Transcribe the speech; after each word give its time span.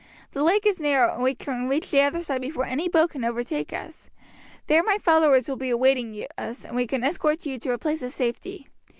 The 0.31 0.41
lake 0.41 0.65
is 0.65 0.79
narrow, 0.79 1.13
and 1.13 1.21
we 1.21 1.35
can 1.35 1.67
reach 1.69 1.91
the 1.91 2.01
other 2.01 2.23
side 2.23 2.41
before 2.41 2.65
any 2.65 2.89
boat 2.89 3.11
can 3.11 3.23
overtake 3.23 3.71
us. 3.71 4.09
There 4.65 4.81
my 4.81 4.97
followers 4.97 5.47
will 5.47 5.57
be 5.57 5.69
awaiting 5.69 6.25
us, 6.39 6.65
and 6.65 6.75
we 6.75 6.87
can 6.87 7.03
escort 7.03 7.45
you 7.45 7.59
to 7.59 7.73
a 7.73 7.77
place 7.77 8.01
of 8.01 8.11
safety. 8.11 8.67